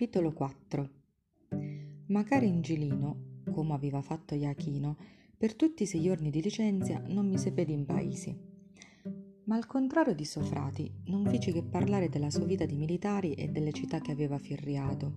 [0.00, 0.90] Capitolo 4
[2.06, 4.96] Macari Ingilino, come aveva fatto Iachino,
[5.36, 8.34] per tutti i sei giorni di licenzia non mi seppe in paesi.
[9.44, 13.48] Ma al contrario di Sofrati, non fece che parlare della sua vita di militari e
[13.48, 15.12] delle città che aveva firriato.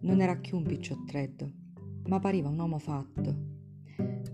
[0.00, 1.52] Non era più un picciotreddo,
[2.06, 3.55] ma pariva un uomo fatto.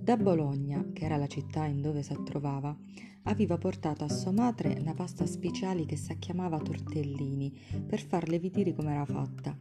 [0.02, 2.76] Da Bologna, che era la città in dove si trovava,
[3.22, 7.56] aveva portato a sua madre una pasta speciale che si chiamava tortellini
[7.86, 9.56] per farle vedere com'era fatta.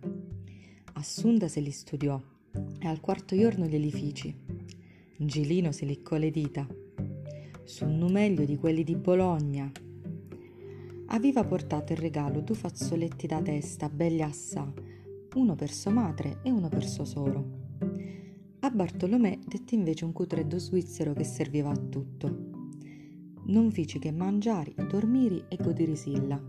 [0.94, 2.20] Assunta se li studiò
[2.80, 4.35] e al quarto giorno glieli fici.
[5.16, 6.68] Gilino si liccò le dita.
[7.63, 9.71] Su meglio di quelli di Bologna.
[11.10, 14.73] Aveva portato il regalo due fazzoletti da testa, belli assà,
[15.35, 17.60] uno per sua madre e uno per suo soro.
[18.62, 22.52] A Bartolomè dette invece un cutreddo svizzero che serviva a tutto
[23.52, 26.40] non fici che mangiare, dormire e godere silla.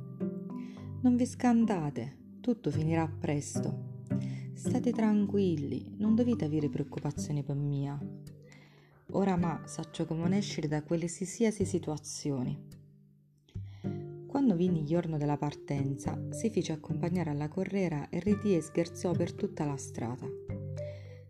[1.01, 3.91] Non vi scandate, tutto finirà presto.
[4.53, 7.99] State tranquilli, non dovete avere preoccupazioni per mia.
[9.13, 12.57] Ora ma saccio come escere da qualsiasi situazioni.
[14.27, 19.11] Quando vini il giorno della partenza, si fece accompagnare alla correra e ridì e scherzò
[19.13, 20.42] per tutta la strada.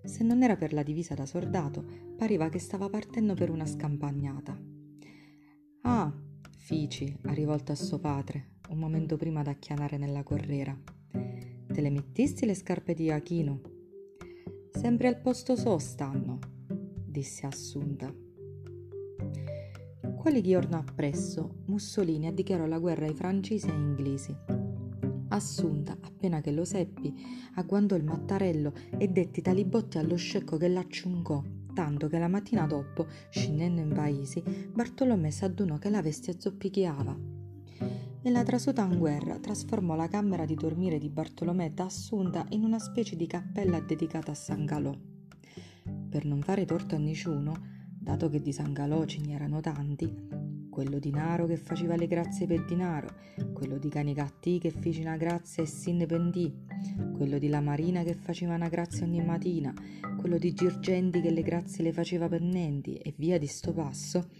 [0.05, 1.85] Se non era per la divisa da soldato,
[2.17, 4.59] pareva che stava partendo per una scampagnata.
[5.83, 6.13] Ah,
[6.59, 10.77] Fici, ha rivolto a suo padre, un momento prima d'acchianare nella corriera.
[11.11, 13.61] Te le mettisti le scarpe di Achino?
[14.71, 16.39] Sempre al posto so stanno,
[17.05, 18.15] disse Assunta.
[20.17, 24.62] Quali giorno appresso Mussolini dichiarò la guerra ai francesi e ai inglesi.
[25.33, 27.15] Assunta, appena che lo seppi,
[27.55, 32.67] agguantò il mattarello e detti tali botti allo scecco che l'acciuncò tanto che la mattina
[32.67, 37.17] dopo, scendendo in paesi, Bartolomè s'adunò che la veste zoppichiava.
[38.25, 42.63] E la trasuta in guerra trasformò la camera di dormire di Bartolomè da Assunta in
[42.63, 44.95] una specie di cappella dedicata a San Galò.
[46.09, 47.55] Per non fare torto a nessuno,
[47.99, 50.42] dato che di San Galò ce n'erano tanti,
[50.73, 53.09] quello di Naro che faceva le grazie per dinaro,
[53.53, 56.51] quello di Canicatti che fece una grazia e si ne pendì,
[57.15, 59.75] quello di La Marina che faceva una grazia ogni mattina,
[60.17, 64.31] quello di Girgendi che le grazie le faceva per nenti e via di sto passo,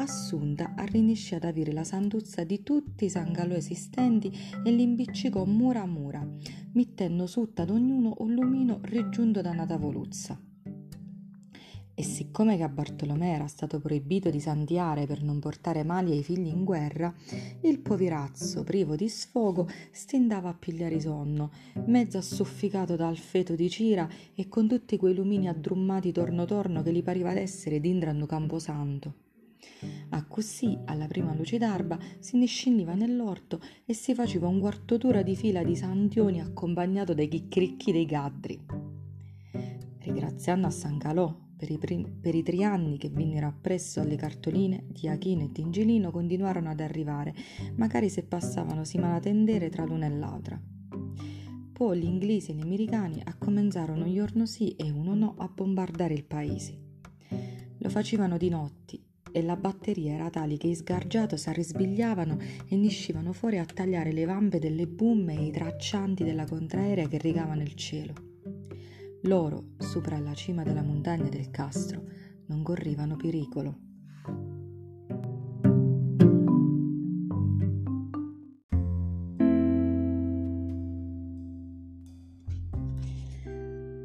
[0.00, 4.32] Assunta arrinisce ad avere la santuzza di tutti i sangalò esistenti
[4.64, 6.24] e li imbiccicò mura a mura,
[6.72, 10.40] mettendo sotto ad ognuno un lumino rigiunto da una tavoluzza.
[11.98, 16.22] E siccome che a Bartolomeo era stato proibito di santiare per non portare mali ai
[16.22, 17.12] figli in guerra,
[17.62, 21.50] il poverazzo, privo di sfogo, stendava a pigliare sonno,
[21.86, 26.92] mezzo assofficato dal feto di Cira e con tutti quei lumini addrummati torno torno che
[26.92, 29.14] gli pareva d'essere d'indrando camposanto.
[30.10, 35.22] A così, alla prima luce d'arba, si ne nell'orto e si faceva un quarto d'ora
[35.22, 38.64] di fila di santioni accompagnato dai chicchiricchi dei gaddri.
[39.98, 44.14] Ringraziando a San Calò, per i, prim- per i tre anni che vennero appresso alle
[44.14, 47.34] cartoline di Achino e Tingilino continuarono ad arrivare,
[47.74, 50.60] magari se passavano simana a tendere tra l'una e l'altra.
[51.72, 56.14] Poi gli inglesi e gli americani accominciarono un giorno sì e uno no a bombardare
[56.14, 56.78] il paese.
[57.78, 62.38] Lo facevano di notti e la batteria era tale che i sgargiato si arrisbigliavano
[62.68, 67.18] e niscivano fuori a tagliare le vampe delle bumme e i traccianti della contraerea che
[67.18, 68.27] rigavano il cielo.
[69.22, 72.04] Loro, sopra la cima della montagna del Castro,
[72.46, 73.78] non corrivano pericolo.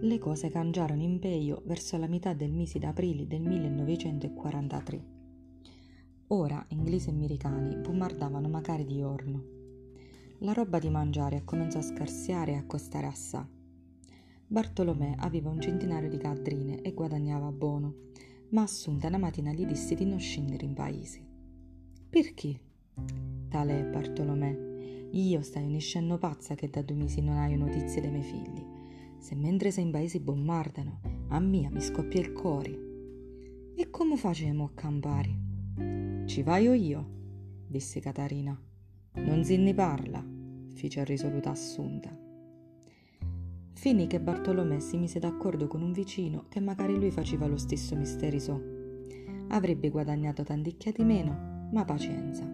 [0.01, 5.05] Le cose cangiarono in peio verso la metà del mese d'aprile del 1943.
[6.27, 9.43] Ora inglesi e americani bombardavano magari di giorno.
[10.39, 13.52] La roba di mangiare cominciò a scarsiare e a costare assai.
[14.53, 18.11] Bartolomè aveva un centinaio di cadrine e guadagnava buono,
[18.49, 21.25] ma Assunta una mattina gli disse di non scendere in paese.
[22.07, 22.59] Perché?
[23.49, 25.09] Tale è Bartolomè.
[25.09, 28.63] Io stai uniscendo pazza che da due mesi non hai notizie dei miei figli.
[29.17, 30.99] Se mentre sei in paese bombardano,
[31.29, 33.73] a mia mi scoppia il cuore.
[33.73, 36.25] E come facciamo a campare?
[36.27, 37.09] Ci vaio io,
[37.65, 38.55] disse Catarina.
[39.15, 40.23] Non se ne parla,
[40.75, 42.22] fece risoluta Assunta.
[43.83, 47.97] Finì che Bartolomè si mise d'accordo con un vicino che magari lui faceva lo stesso
[47.97, 48.57] misteriso.
[49.49, 52.49] Avrebbe guadagnato tanticchiati meno, ma pazienza.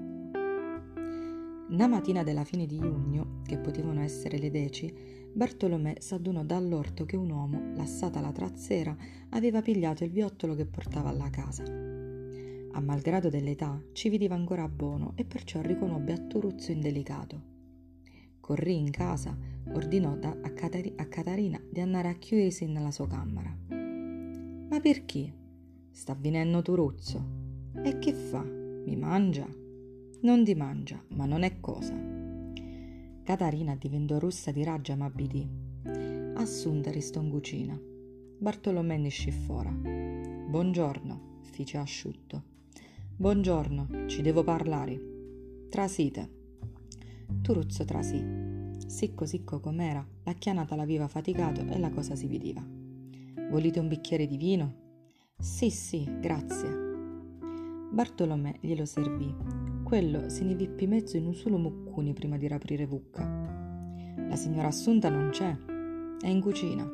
[1.69, 4.91] La mattina della fine di giugno, che potevano essere le deci,
[5.31, 8.97] Bartolomè s'adunò dall'orto che un uomo, lassata la trazzera,
[9.29, 11.61] aveva pigliato il viottolo che portava alla casa.
[11.61, 17.57] A malgrado dell'età, ci vedeva ancora buono e perciò riconobbe a Turuzzo indelicato
[18.49, 19.37] corrì in casa,
[19.73, 23.55] ordinò a, Catari- a Catarina di andare a chiudersi nella sua camera.
[24.69, 25.33] Ma perché?
[25.91, 27.37] Sta venendo Turuzzo.
[27.83, 28.43] E che fa?
[28.43, 29.47] Mi mangia?
[30.21, 31.93] Non ti mangia, ma non è cosa.
[33.23, 35.47] Catarina diventò rossa di raggia ma bidì.
[36.35, 37.79] Assunta restò in cucina.
[38.37, 39.69] Bartolomè ne uscì fuori.
[40.49, 42.43] Buongiorno, fece asciutto.
[43.15, 44.99] Buongiorno, ci devo parlare.
[45.69, 46.29] Trasite.
[47.41, 48.48] Turuzzo trasì.
[48.89, 52.65] Sicco sicco com'era, la chianata l'aveva faticato e la cosa si vedeva.
[53.51, 54.73] Volete un bicchiere di vino?
[55.37, 56.67] Sì, sì, grazie.
[57.91, 59.31] Bartolomè glielo servì.
[59.83, 63.23] Quello se ne vippi mezzo in un solo muccuni prima di raprire vucca.
[64.27, 65.55] La signora Assunta non c'è,
[66.21, 66.89] è in cucina.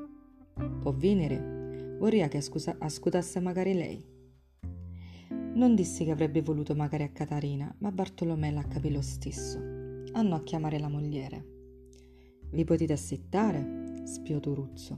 [0.81, 1.95] Può venire?
[1.97, 4.05] Vorrei che ascusa- ascutasse magari lei.
[5.53, 9.59] Non disse che avrebbe voluto magari a Catarina, ma Bartolomè la capì lo stesso.
[10.11, 11.53] Andò a chiamare la mogliere.
[12.55, 14.03] Vi potete assettare?
[14.05, 14.97] spiò Turuzzo.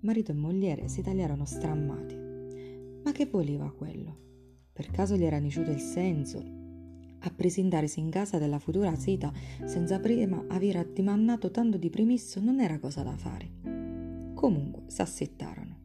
[0.00, 2.14] Marito e mogliere si tagliarono strammati.
[3.02, 4.16] Ma che voleva quello?
[4.72, 6.60] Per caso gli era niciuto il senso
[7.24, 9.32] a presentarsi in casa della futura seta
[9.64, 14.32] senza prima aver addimannato tanto di primisso non era cosa da fare.
[14.34, 15.76] Comunque s'assettarono.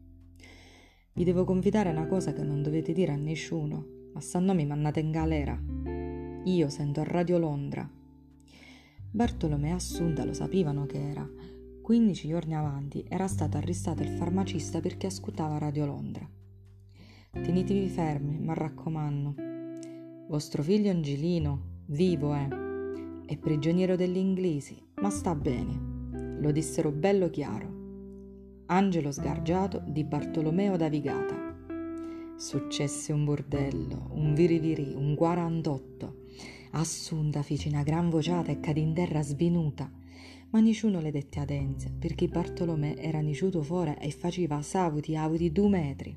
[1.12, 4.64] Vi devo confidare una cosa che non dovete dire a nessuno, ma se no mi
[4.64, 5.60] mannate in galera.
[6.44, 7.97] Io sento a Radio Londra.
[9.10, 11.26] Bartolomeo Assunta lo sapevano che era.
[11.80, 16.28] 15 giorni avanti era stato arrestato il farmacista perché ascoltava Radio Londra.
[17.30, 19.34] Tenetevi fermi, ma raccomando.
[20.28, 22.48] Vostro figlio Angelino, vivo è,
[23.24, 26.36] è prigioniero degli inglesi, ma sta bene.
[26.40, 27.76] Lo dissero bello chiaro.
[28.66, 31.56] Angelo sgargiato di Bartolomeo da Vigata.
[32.36, 36.26] Successe un bordello, un viriviri, un guarantotto.
[36.72, 39.90] Assunta fece una gran vociata e cadì in terra svinuta.
[40.50, 45.68] Ma nessuno le dette adenze, perché Bartolomè era niciuto fuori e faceva savuti avuti due
[45.68, 46.16] metri.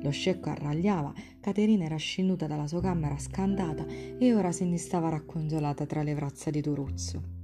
[0.00, 5.08] Lo scecco arragliava, Caterina era scenduta dalla sua camera scandata e ora se ne stava
[5.08, 7.37] raccongiolata tra le braccia di Turuzzo.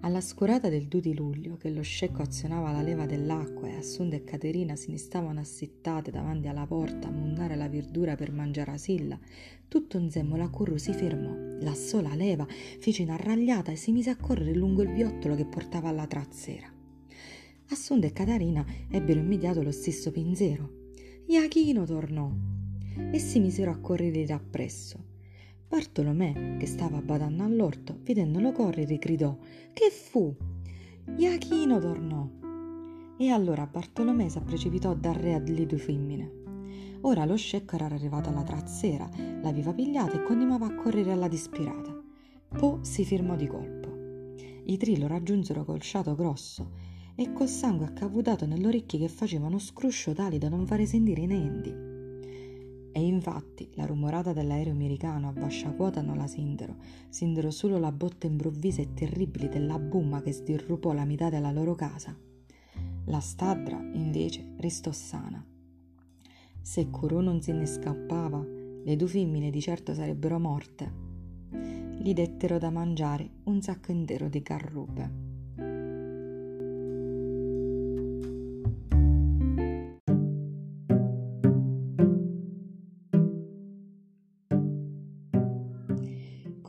[0.00, 4.14] Alla scurata del 2 di luglio, che lo scecco azionava la leva dell'acqua e Assunta
[4.14, 8.70] e Caterina se ne stavano assettate davanti alla porta a mondare la verdura per mangiare
[8.72, 9.18] a silla,
[9.66, 12.46] tutto insieme la curru si fermò, la sola leva
[12.78, 16.72] fece una ragliata e si mise a correre lungo il viottolo che portava alla trazzera.
[17.70, 20.84] Assunta e Caterina ebbero immediato lo stesso pensiero.
[21.26, 22.30] Iachino tornò
[23.10, 25.05] e si misero a correre appresso.
[25.68, 29.36] Bartolomè, che stava badando all'orto, vedendolo correre, gridò:
[29.72, 30.34] Che fu?
[31.16, 32.28] Iachino tornò.
[33.18, 36.44] E allora Bartolomè si precipitò dal re alle due femmine.
[37.02, 39.08] Ora lo scecco era arrivato alla trazzera,
[39.42, 42.00] l'aveva pigliata e continuava a correre alla dispirata.
[42.48, 44.34] Po si fermò di colpo.
[44.64, 46.70] I tri lo raggiunsero col sciato grosso
[47.14, 51.26] e col sangue accavutato nelle orecchie che facevano scruscio tali da non fare sentire i
[51.26, 51.85] nendi.
[52.96, 56.76] E infatti la rumorata dell'aereo americano a vascia quota non la sindero,
[57.10, 61.74] sindero solo la botta improvvisa e terribile della bomba che sdirrupò la metà della loro
[61.74, 62.16] casa.
[63.04, 65.44] La stadra, invece, restò sana.
[66.58, 70.90] Se Corò non se ne scappava, le due femmine di certo sarebbero morte.
[71.98, 75.25] Gli dettero da mangiare un sacco intero di carrupe.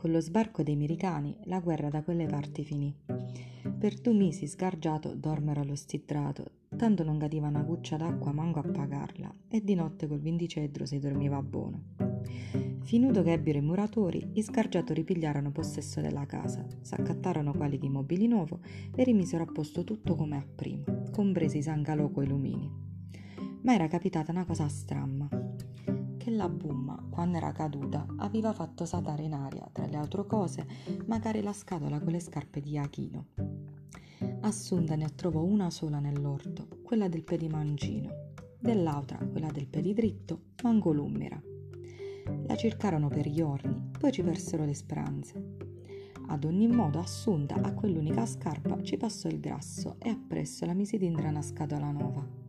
[0.08, 2.96] Con lo sbarco dei americani la guerra da quelle parti finì.
[3.78, 8.62] Per due mesi sgargiato dormero allo stidrato, tanto non cativa una cuccia d'acqua manco a
[8.62, 11.82] pagarla, e di notte col vindicedro si dormiva buono.
[12.84, 18.60] Finuto che ebbero i muratori, i sgargiato ripigliarono possesso della casa, s'accattarono qualche mobili nuovo
[18.94, 22.72] e rimisero a posto tutto come a prima, compresi i sangalò coi lumini.
[23.60, 25.47] Ma era capitata una cosa stramma
[26.38, 30.64] la bumma, quando era caduta, aveva fatto saltare in aria, tra le altre cose,
[31.06, 33.26] magari la scatola con le scarpe di Achino.
[34.42, 41.42] Assunta ne trovò una sola nell'orto, quella del pedimangino, dell'altra, quella del pedidritto, manco l'ummera.
[42.46, 45.56] La cercarono per giorni, poi ci persero le speranze.
[46.28, 50.98] Ad ogni modo, Assunta a quell'unica scarpa ci passò il grasso e appresso la mise
[50.98, 52.47] dentro una scatola nuova.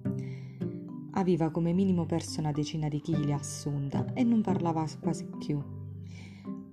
[1.11, 5.61] Aveva come minimo perso una decina di chili assunta e non parlava quasi più.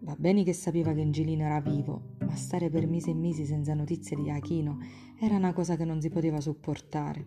[0.00, 3.74] Va bene che sapeva che Angelino era vivo, ma stare per mesi e mesi senza
[3.74, 4.78] notizie di Achino
[5.18, 7.26] era una cosa che non si poteva sopportare.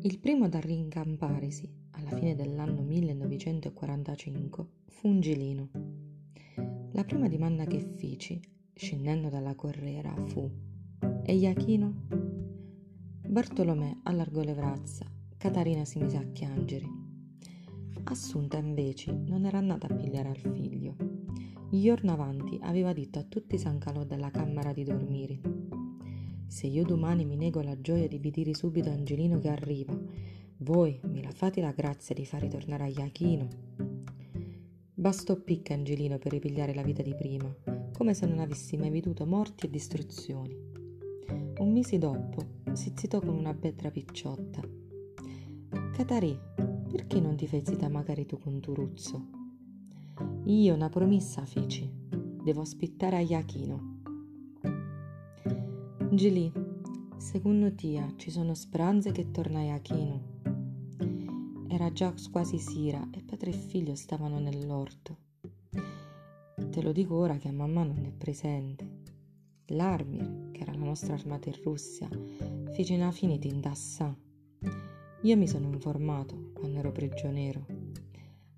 [0.00, 5.68] Il primo ad arrincamparisi, alla fine dell'anno 1945, fu un gelino.
[6.92, 8.40] La prima domanda che feci,
[8.72, 10.50] scendendo dalla corriera, fu
[11.24, 12.06] E Iachino?
[13.28, 16.86] Bartolomè allargò le braccia, Catarina si mise a piangere.
[18.04, 20.96] Assunta invece non era andata a pigliare al figlio.
[21.70, 25.58] Il giorno avanti aveva detto a tutti San Calò della camera di dormire
[26.48, 29.96] se io domani mi nego la gioia di vedere subito Angelino che arriva,
[30.58, 33.48] voi mi la fate la grazia di far ritornare a Iachino?
[34.92, 37.54] Bastò picca Angelino per ripigliare la vita di prima,
[37.92, 40.56] come se non avessi mai veduto morti e distruzioni.
[41.58, 44.60] Un mese dopo si zitò con una betra picciotta.
[45.92, 46.36] Catarì,
[46.90, 49.26] perché non ti fai zita magari tu con Turuzzo?
[50.46, 51.88] Io una promessa feci.
[52.42, 54.00] Devo aspettare a Iachino.
[56.10, 56.50] Gili,
[57.16, 60.37] secondo tia ci sono speranze che tornai a Chino.
[61.68, 65.16] Era già quasi sera e padre e figlio stavano nell'orto.
[66.70, 69.02] Te lo dico ora che a mamma non è presente.
[69.66, 72.08] L'Armir, che era la nostra armata in Russia,
[72.72, 74.16] fece una finita in Dassa.
[75.22, 77.66] Io mi sono informato quando ero prigioniero.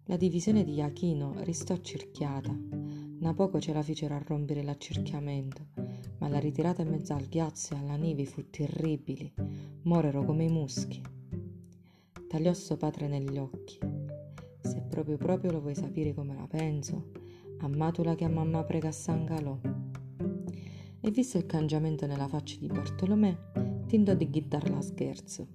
[0.04, 2.56] La divisione di Iachino restò accerchiata.
[2.56, 7.74] Da poco ce la fecero a rompere l'accerchiamento ma la ritirata in mezzo al ghiaccio
[7.74, 9.32] e alla neve fu terribile.
[9.82, 11.02] Morero come i muschi.
[12.30, 13.76] Tagliò suo padre negli occhi.
[14.60, 17.10] Se proprio proprio lo vuoi sapere come la penso,
[17.58, 19.58] ammatula che a mamma prega a San Galò.
[21.00, 23.36] E visto il cangiamento nella faccia di Bartolomè,
[23.88, 25.48] tentò di ghidarla a scherzo.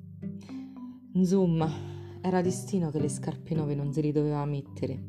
[1.13, 1.71] Insomma,
[2.19, 5.03] era destino che le scarpe nuove non se li doveva mettere.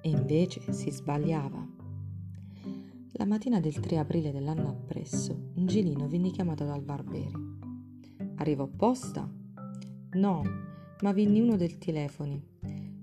[0.00, 1.68] E invece si sbagliava.
[3.12, 7.32] La mattina del 3 aprile dell'anno appresso, Gilino venne chiamato dal barbiere.
[8.36, 9.39] Arrivò apposta?
[10.12, 10.42] No,
[11.02, 12.40] ma venne uno del telefono.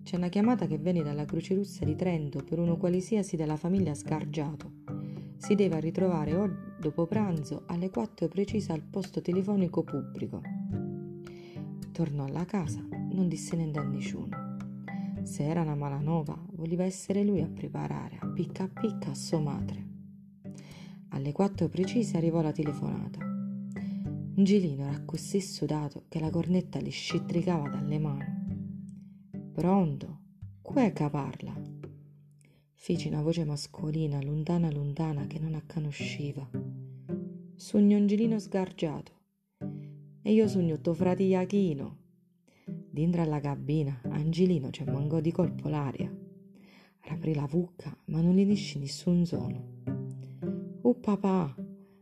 [0.03, 3.93] C'è una chiamata che viene dalla Croce Russa di Trento per uno qualsiasi della famiglia
[3.93, 4.71] Scargiato.
[5.37, 10.41] Si deve ritrovare oggi dopo pranzo alle 4 precise al posto telefonico pubblico.
[11.93, 14.57] Tornò alla casa, non disse niente a nessuno.
[15.23, 19.39] Se era una malanova, voleva essere lui a preparare a picca a picca a sua
[19.39, 19.85] madre.
[21.09, 23.36] Alle quattro precise arrivò la telefonata.
[24.39, 29.31] Gilino era così sudato che la cornetta gli scitricava dalle mani.
[29.51, 30.19] Pronto?
[30.61, 31.59] Cueca parla.
[32.75, 36.47] Fece una voce mascolina, lontana lontana, che non accanosciva.
[37.55, 39.11] Sogno Angelino sgargiato.
[40.21, 41.97] E io sogno tuo frate Iachino.
[42.63, 46.15] Dentro alla cabina, Angelino ci mancò di colpo l'aria.
[46.99, 49.81] Raprì la vucca, ma non gli disce nessun suono.
[50.81, 51.55] Oh papà,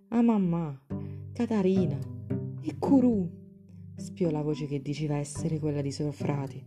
[0.09, 0.85] a mamma,
[1.31, 2.14] Catarina
[2.65, 3.29] e Curù,
[3.95, 6.63] spiò la voce che diceva essere quella di suoi frati.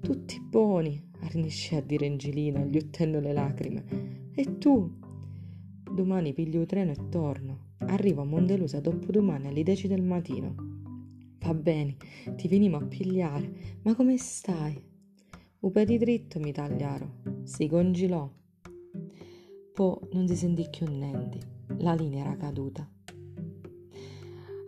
[0.00, 4.30] Tutti buoni, arnisce a dire Angelina, gluttendo le lacrime.
[4.34, 4.90] E tu?
[5.94, 7.66] Domani piglio il treno e torno.
[7.78, 10.54] Arrivo a Mondelusa dopodomani alle 10 del mattino.
[11.40, 11.96] Va bene,
[12.36, 14.82] ti veniamo a pigliare, ma come stai?
[15.60, 18.30] Un di dritto mi tagliaro, si congilò
[19.78, 21.38] poi non si sentì più niente,
[21.76, 22.84] la linea era caduta.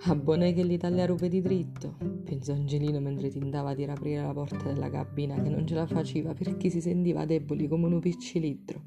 [0.02, 4.88] Abbonai che l'Italia rupe di dritto, pensò Angelino mentre tentava di riaprire la porta della
[4.88, 8.82] cabina che non ce la faceva perché si sentiva deboli come un piccilitro.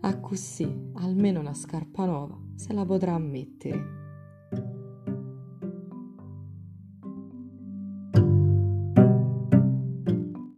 [0.00, 4.77] A così, almeno una scarpa nuova se la potrà mettere.